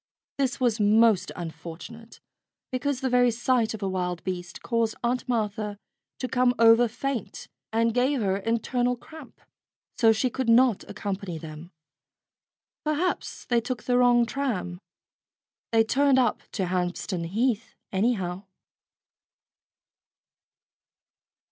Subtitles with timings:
[0.39, 2.19] This was most unfortunate,
[2.71, 5.77] because the very sight of a wild beast caused Aunt Martha
[6.17, 9.39] to come over faint and gave her internal cramp.
[9.99, 11.69] So she could not accompany them.
[12.83, 14.79] Perhaps they took the wrong tram.
[15.71, 18.45] They turned up to Hampstead Heath, anyhow.